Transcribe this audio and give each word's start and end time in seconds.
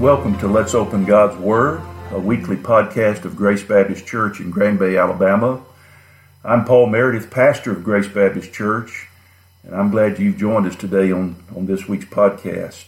Welcome 0.00 0.36
to 0.40 0.48
Let's 0.48 0.74
Open 0.74 1.04
God's 1.04 1.36
Word, 1.36 1.80
a 2.10 2.18
weekly 2.18 2.56
podcast 2.56 3.24
of 3.24 3.36
Grace 3.36 3.62
Baptist 3.62 4.04
Church 4.08 4.40
in 4.40 4.50
Grand 4.50 4.80
Bay, 4.80 4.96
Alabama. 4.96 5.62
I'm 6.42 6.64
Paul 6.64 6.88
Meredith, 6.88 7.30
pastor 7.30 7.70
of 7.70 7.84
Grace 7.84 8.08
Baptist 8.08 8.52
Church, 8.52 9.06
and 9.62 9.72
I'm 9.72 9.92
glad 9.92 10.18
you've 10.18 10.36
joined 10.36 10.66
us 10.66 10.74
today 10.74 11.12
on, 11.12 11.36
on 11.54 11.66
this 11.66 11.86
week's 11.86 12.06
podcast. 12.06 12.86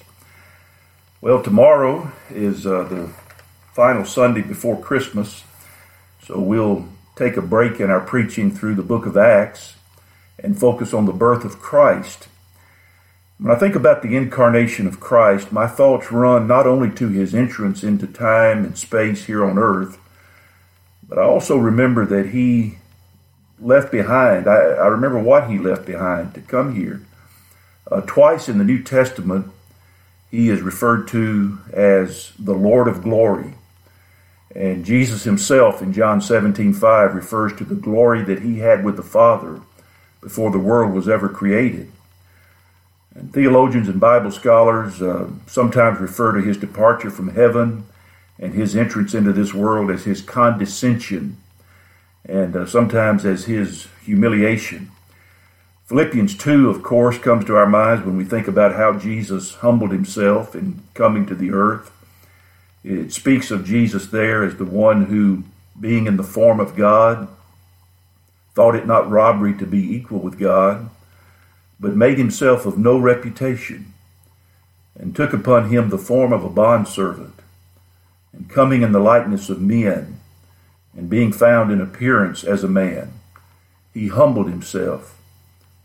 Well, 1.26 1.42
tomorrow 1.42 2.12
is 2.30 2.68
uh, 2.68 2.84
the 2.84 3.10
final 3.74 4.04
Sunday 4.04 4.42
before 4.42 4.80
Christmas, 4.80 5.42
so 6.22 6.38
we'll 6.38 6.86
take 7.16 7.36
a 7.36 7.42
break 7.42 7.80
in 7.80 7.90
our 7.90 8.00
preaching 8.00 8.48
through 8.48 8.76
the 8.76 8.84
book 8.84 9.06
of 9.06 9.16
Acts 9.16 9.74
and 10.38 10.56
focus 10.56 10.94
on 10.94 11.04
the 11.04 11.12
birth 11.12 11.44
of 11.44 11.58
Christ. 11.58 12.28
When 13.40 13.52
I 13.52 13.58
think 13.58 13.74
about 13.74 14.02
the 14.02 14.14
incarnation 14.14 14.86
of 14.86 15.00
Christ, 15.00 15.50
my 15.50 15.66
thoughts 15.66 16.12
run 16.12 16.46
not 16.46 16.64
only 16.64 16.92
to 16.92 17.08
his 17.08 17.34
entrance 17.34 17.82
into 17.82 18.06
time 18.06 18.64
and 18.64 18.78
space 18.78 19.24
here 19.24 19.44
on 19.44 19.58
earth, 19.58 19.98
but 21.08 21.18
I 21.18 21.22
also 21.22 21.56
remember 21.56 22.06
that 22.06 22.28
he 22.28 22.78
left 23.58 23.90
behind, 23.90 24.46
I, 24.46 24.58
I 24.58 24.86
remember 24.86 25.18
what 25.18 25.50
he 25.50 25.58
left 25.58 25.86
behind 25.86 26.34
to 26.34 26.40
come 26.40 26.76
here. 26.76 27.02
Uh, 27.90 28.02
twice 28.02 28.48
in 28.48 28.58
the 28.58 28.64
New 28.64 28.80
Testament, 28.80 29.50
he 30.30 30.48
is 30.48 30.60
referred 30.60 31.08
to 31.08 31.58
as 31.72 32.32
the 32.38 32.54
Lord 32.54 32.88
of 32.88 33.02
glory. 33.02 33.54
And 34.54 34.84
Jesus 34.84 35.24
himself 35.24 35.82
in 35.82 35.92
John 35.92 36.20
17 36.20 36.72
5 36.72 37.14
refers 37.14 37.54
to 37.56 37.64
the 37.64 37.74
glory 37.74 38.22
that 38.22 38.40
he 38.40 38.60
had 38.60 38.84
with 38.84 38.96
the 38.96 39.02
Father 39.02 39.60
before 40.20 40.50
the 40.50 40.58
world 40.58 40.92
was 40.92 41.08
ever 41.08 41.28
created. 41.28 41.92
And 43.14 43.32
theologians 43.32 43.88
and 43.88 44.00
Bible 44.00 44.30
scholars 44.30 45.00
uh, 45.00 45.28
sometimes 45.46 46.00
refer 46.00 46.32
to 46.32 46.42
his 46.42 46.56
departure 46.56 47.10
from 47.10 47.34
heaven 47.34 47.84
and 48.38 48.52
his 48.52 48.76
entrance 48.76 49.14
into 49.14 49.32
this 49.32 49.54
world 49.54 49.90
as 49.90 50.04
his 50.04 50.20
condescension, 50.20 51.38
and 52.24 52.54
uh, 52.54 52.66
sometimes 52.66 53.24
as 53.24 53.44
his 53.44 53.88
humiliation. 54.04 54.90
Philippians 55.86 56.36
2, 56.36 56.68
of 56.68 56.82
course, 56.82 57.18
comes 57.18 57.44
to 57.44 57.56
our 57.56 57.66
minds 57.66 58.04
when 58.04 58.16
we 58.16 58.24
think 58.24 58.48
about 58.48 58.74
how 58.74 58.98
Jesus 58.98 59.56
humbled 59.56 59.92
himself 59.92 60.54
in 60.54 60.82
coming 60.94 61.26
to 61.26 61.34
the 61.34 61.52
earth. 61.52 61.92
It 62.82 63.12
speaks 63.12 63.50
of 63.50 63.64
Jesus 63.64 64.06
there 64.06 64.44
as 64.44 64.56
the 64.56 64.64
one 64.64 65.06
who, 65.06 65.44
being 65.78 66.06
in 66.06 66.16
the 66.16 66.22
form 66.22 66.60
of 66.60 66.76
God, 66.76 67.28
thought 68.54 68.74
it 68.74 68.86
not 68.86 69.10
robbery 69.10 69.56
to 69.58 69.66
be 69.66 69.94
equal 69.94 70.18
with 70.18 70.38
God 70.38 70.90
but 71.78 71.96
made 71.96 72.18
himself 72.18 72.66
of 72.66 72.78
no 72.78 72.98
reputation, 72.98 73.92
and 74.98 75.14
took 75.14 75.32
upon 75.32 75.68
him 75.68 75.90
the 75.90 75.98
form 75.98 76.32
of 76.32 76.44
a 76.44 76.48
bondservant, 76.48 77.34
and 78.32 78.48
coming 78.48 78.82
in 78.82 78.92
the 78.92 78.98
likeness 78.98 79.48
of 79.50 79.60
men, 79.60 80.18
and 80.96 81.10
being 81.10 81.32
found 81.32 81.70
in 81.70 81.80
appearance 81.80 82.44
as 82.44 82.64
a 82.64 82.68
man, 82.68 83.12
he 83.92 84.08
humbled 84.08 84.48
himself, 84.48 85.18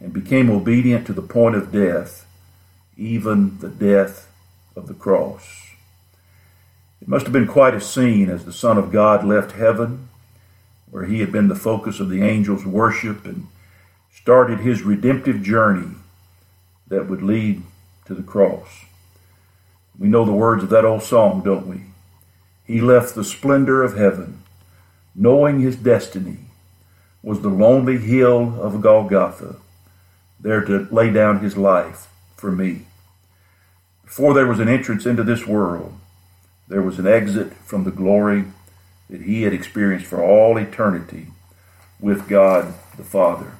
and 0.02 0.12
became 0.12 0.50
obedient 0.50 1.06
to 1.06 1.14
the 1.14 1.22
point 1.22 1.56
of 1.56 1.72
death, 1.72 2.26
even 2.98 3.60
the 3.60 3.70
death 3.70 4.28
of 4.76 4.88
the 4.88 4.94
cross. 4.94 5.70
It 7.02 7.08
must 7.08 7.26
have 7.26 7.34
been 7.34 7.48
quite 7.48 7.76
a 7.76 7.82
scene 7.82 8.30
as 8.30 8.44
the 8.44 8.54
Son 8.54 8.78
of 8.78 8.92
God 8.92 9.24
left 9.24 9.54
heaven, 9.54 10.10
where 10.90 11.06
he 11.06 11.20
had 11.20 11.32
been 11.32 11.48
the 11.48 11.56
focus 11.56 12.00
of 12.00 12.10
the 12.10 12.24
angels' 12.24 12.66
worship 12.66 13.26
and 13.26 13.48
started 14.14 14.60
his 14.60 14.82
redemptive 14.82 15.42
journey 15.42 15.96
that 16.88 17.08
would 17.08 17.22
lead 17.22 17.64
to 18.06 18.14
the 18.14 18.24
cross. 18.24 18.86
We 19.98 20.08
know 20.08 20.26
the 20.26 20.32
words 20.32 20.64
of 20.64 20.70
that 20.70 20.86
old 20.86 21.04
song, 21.04 21.44
don't 21.44 21.68
we? 21.68 21.84
He 22.66 22.82
left 22.82 23.16
the 23.16 23.24
splendor 23.24 23.84
of 23.84 23.98
heaven, 23.98 24.44
knowing 25.16 25.60
his 25.60 25.76
destiny 25.76 26.38
was 27.24 27.42
the 27.42 27.50
lonely 27.50 27.98
hill 27.98 28.60
of 28.62 28.82
Golgotha, 28.82 29.58
there 30.42 30.62
to 30.62 30.88
lay 30.92 31.12
down 31.12 31.40
his 31.40 31.56
life 31.56 32.08
for 32.36 32.52
me. 32.52 32.86
Before 34.04 34.34
there 34.34 34.48
was 34.48 34.60
an 34.60 34.68
entrance 34.68 35.06
into 35.06 35.24
this 35.24 35.46
world, 35.46 35.94
there 36.68 36.82
was 36.82 37.00
an 37.00 37.08
exit 37.08 37.54
from 37.54 37.84
the 37.84 37.92
glory 37.92 38.46
that 39.10 39.22
he 39.22 39.44
had 39.44 39.54
experienced 39.54 40.06
for 40.06 40.24
all 40.24 40.58
eternity 40.58 41.28
with 42.00 42.28
God 42.28 42.74
the 42.98 43.04
Father. 43.04 43.54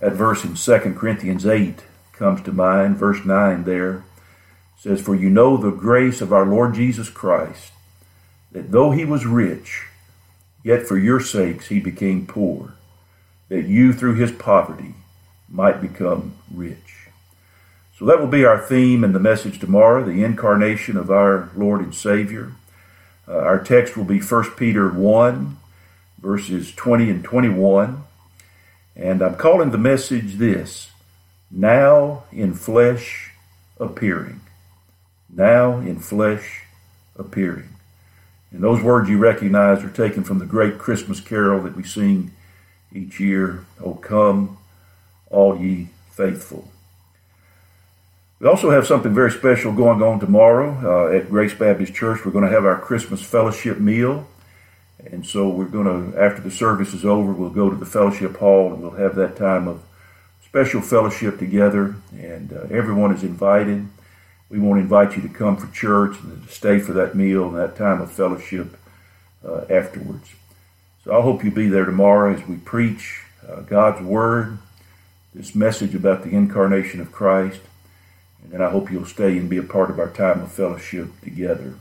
That 0.00 0.12
verse 0.12 0.44
in 0.44 0.54
2 0.54 0.94
Corinthians 0.94 1.46
8 1.46 1.82
comes 2.12 2.42
to 2.42 2.52
mind. 2.52 2.96
Verse 2.96 3.24
9 3.24 3.64
there 3.64 4.04
says, 4.78 5.00
For 5.00 5.14
you 5.14 5.30
know 5.30 5.56
the 5.56 5.70
grace 5.70 6.20
of 6.20 6.32
our 6.32 6.46
Lord 6.46 6.74
Jesus 6.74 7.08
Christ, 7.08 7.72
that 8.52 8.72
though 8.72 8.92
he 8.92 9.04
was 9.04 9.26
rich, 9.26 9.86
yet 10.62 10.86
for 10.86 10.98
your 10.98 11.20
sakes 11.20 11.68
he 11.68 11.80
became 11.80 12.26
poor, 12.26 12.74
that 13.48 13.66
you 13.66 13.92
through 13.92 14.14
his 14.14 14.32
poverty 14.32 14.94
might 15.48 15.80
become 15.80 16.36
rich. 16.52 17.08
So 17.98 18.04
that 18.04 18.20
will 18.20 18.26
be 18.26 18.44
our 18.44 18.58
theme 18.58 19.04
in 19.04 19.12
the 19.12 19.18
message 19.18 19.58
tomorrow, 19.58 20.04
the 20.04 20.22
incarnation 20.22 20.96
of 20.96 21.10
our 21.10 21.50
Lord 21.56 21.80
and 21.80 21.94
Savior. 21.94 22.52
Uh, 23.26 23.38
our 23.38 23.62
text 23.62 23.96
will 23.96 24.04
be 24.04 24.20
1 24.20 24.50
Peter 24.50 24.90
1, 24.90 25.56
verses 26.20 26.74
20 26.74 27.10
and 27.10 27.24
21. 27.24 28.04
And 28.94 29.22
I'm 29.22 29.36
calling 29.36 29.70
the 29.70 29.78
message 29.78 30.34
this 30.34 30.90
now 31.50 32.24
in 32.32 32.54
flesh 32.54 33.32
appearing. 33.80 34.40
Now 35.28 35.78
in 35.78 35.98
flesh 35.98 36.62
appearing. 37.16 37.70
And 38.50 38.62
those 38.62 38.82
words 38.82 39.08
you 39.08 39.18
recognize 39.18 39.82
are 39.82 39.90
taken 39.90 40.22
from 40.22 40.38
the 40.38 40.46
great 40.46 40.78
Christmas 40.78 41.20
carol 41.20 41.62
that 41.62 41.76
we 41.76 41.82
sing 41.82 42.32
each 42.92 43.20
year, 43.20 43.66
O 43.82 43.94
come, 43.94 44.58
all 45.30 45.58
ye 45.58 45.88
faithful. 46.10 46.68
We 48.38 48.46
also 48.48 48.70
have 48.70 48.86
something 48.86 49.14
very 49.14 49.30
special 49.30 49.72
going 49.72 50.02
on 50.02 50.20
tomorrow 50.20 51.08
uh, 51.10 51.16
at 51.16 51.30
Grace 51.30 51.54
Baptist 51.54 51.94
Church. 51.94 52.24
We're 52.24 52.32
going 52.32 52.44
to 52.44 52.50
have 52.50 52.66
our 52.66 52.78
Christmas 52.78 53.22
fellowship 53.22 53.78
meal. 53.78 54.26
And 54.98 55.26
so 55.26 55.48
we're 55.48 55.66
going 55.66 56.12
to, 56.12 56.20
after 56.20 56.42
the 56.42 56.50
service 56.50 56.92
is 56.92 57.04
over, 57.04 57.32
we'll 57.32 57.50
go 57.50 57.70
to 57.70 57.76
the 57.76 57.86
fellowship 57.86 58.36
hall 58.36 58.72
and 58.72 58.82
we'll 58.82 58.90
have 58.92 59.14
that 59.16 59.36
time 59.36 59.68
of 59.68 59.82
special 60.44 60.80
fellowship 60.82 61.38
together. 61.38 61.96
And 62.12 62.52
uh, 62.52 62.66
everyone 62.70 63.14
is 63.14 63.22
invited. 63.22 63.88
We 64.50 64.58
want 64.58 64.78
to 64.78 64.82
invite 64.82 65.16
you 65.16 65.22
to 65.22 65.28
come 65.28 65.56
for 65.56 65.72
church 65.74 66.18
and 66.20 66.46
to 66.46 66.52
stay 66.52 66.78
for 66.78 66.92
that 66.92 67.14
meal 67.14 67.48
and 67.48 67.56
that 67.56 67.76
time 67.76 68.00
of 68.00 68.12
fellowship 68.12 68.76
uh, 69.46 69.62
afterwards. 69.70 70.34
So 71.04 71.16
I 71.16 71.22
hope 71.22 71.42
you'll 71.42 71.54
be 71.54 71.68
there 71.68 71.84
tomorrow 71.84 72.34
as 72.34 72.46
we 72.46 72.56
preach 72.56 73.22
uh, 73.48 73.60
God's 73.60 74.02
Word, 74.02 74.58
this 75.36 75.54
message 75.54 75.94
about 75.94 76.24
the 76.24 76.30
incarnation 76.30 77.00
of 77.00 77.12
Christ. 77.12 77.60
And 78.42 78.50
then 78.52 78.60
I 78.62 78.70
hope 78.70 78.90
you'll 78.90 79.04
stay 79.04 79.36
and 79.36 79.50
be 79.50 79.58
a 79.58 79.62
part 79.62 79.90
of 79.90 80.00
our 80.00 80.08
time 80.08 80.40
of 80.40 80.50
fellowship 80.50 81.08
together. 81.22 81.74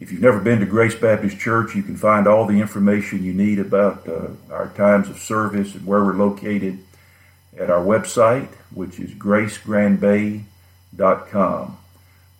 If 0.00 0.10
you've 0.10 0.20
never 0.20 0.40
been 0.40 0.58
to 0.58 0.66
Grace 0.66 0.96
Baptist 0.96 1.38
Church, 1.38 1.76
you 1.76 1.84
can 1.84 1.96
find 1.96 2.26
all 2.26 2.46
the 2.46 2.60
information 2.60 3.22
you 3.22 3.32
need 3.32 3.60
about 3.60 4.08
uh, 4.08 4.30
our 4.50 4.70
times 4.70 5.08
of 5.08 5.18
service 5.18 5.76
and 5.76 5.86
where 5.86 6.02
we're 6.02 6.14
located 6.14 6.80
at 7.56 7.70
our 7.70 7.84
website, 7.84 8.48
which 8.72 8.98
is 8.98 9.12
gracegrandbay.com. 9.12 11.78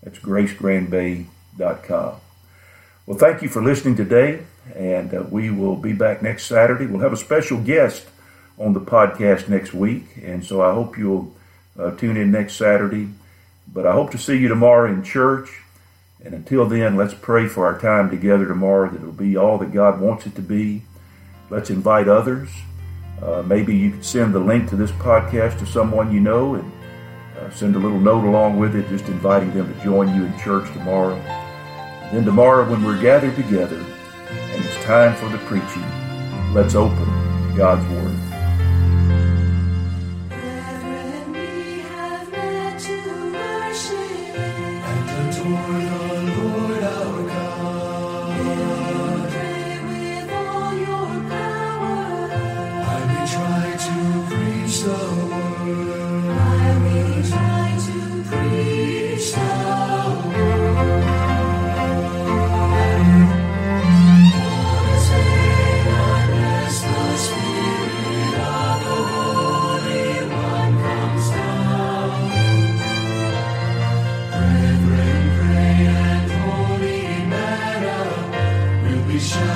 That's 0.02 0.18
gracegrandbay.com. 0.18 2.14
Well, 3.06 3.18
thank 3.18 3.42
you 3.42 3.48
for 3.48 3.62
listening 3.62 3.94
today, 3.94 4.42
and 4.74 5.14
uh, 5.14 5.22
we 5.30 5.50
will 5.50 5.76
be 5.76 5.92
back 5.92 6.20
next 6.20 6.46
Saturday. 6.46 6.86
We'll 6.86 7.02
have 7.02 7.12
a 7.12 7.16
special 7.16 7.60
guest 7.60 8.08
on 8.58 8.72
the 8.72 8.80
podcast 8.80 9.48
next 9.48 9.74
week, 9.74 10.04
and 10.22 10.44
so 10.44 10.62
I 10.62 10.72
hope 10.72 10.96
you'll 10.96 11.34
uh, 11.78 11.90
tune 11.92 12.16
in 12.16 12.30
next 12.30 12.54
Saturday. 12.56 13.08
But 13.72 13.86
I 13.86 13.92
hope 13.92 14.10
to 14.12 14.18
see 14.18 14.36
you 14.36 14.48
tomorrow 14.48 14.90
in 14.90 15.02
church. 15.02 15.62
And 16.24 16.34
until 16.34 16.66
then, 16.66 16.96
let's 16.96 17.14
pray 17.14 17.48
for 17.48 17.66
our 17.66 17.78
time 17.78 18.08
together 18.08 18.46
tomorrow 18.46 18.90
that 18.90 19.00
it'll 19.00 19.12
be 19.12 19.36
all 19.36 19.58
that 19.58 19.72
God 19.72 20.00
wants 20.00 20.26
it 20.26 20.34
to 20.36 20.42
be. 20.42 20.82
Let's 21.50 21.70
invite 21.70 22.08
others. 22.08 22.48
Uh, 23.22 23.42
maybe 23.42 23.76
you 23.76 23.90
could 23.90 24.04
send 24.04 24.34
the 24.34 24.38
link 24.38 24.68
to 24.70 24.76
this 24.76 24.90
podcast 24.92 25.58
to 25.58 25.66
someone 25.66 26.12
you 26.12 26.20
know 26.20 26.54
and 26.54 26.72
uh, 27.38 27.50
send 27.50 27.76
a 27.76 27.78
little 27.78 28.00
note 28.00 28.24
along 28.24 28.58
with 28.58 28.74
it, 28.74 28.88
just 28.88 29.06
inviting 29.08 29.52
them 29.52 29.72
to 29.72 29.84
join 29.84 30.14
you 30.14 30.24
in 30.24 30.38
church 30.38 30.70
tomorrow. 30.72 31.16
And 31.16 32.16
then 32.16 32.24
tomorrow, 32.24 32.68
when 32.70 32.84
we're 32.84 33.00
gathered 33.00 33.36
together 33.36 33.84
and 34.30 34.64
it's 34.64 34.84
time 34.84 35.14
for 35.16 35.28
the 35.28 35.38
preaching, 35.46 35.84
let's 36.54 36.74
open 36.74 37.04
God's 37.56 37.86
Word. 37.90 38.33
for 45.44 45.50
the 45.50 46.03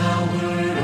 power 0.08 0.77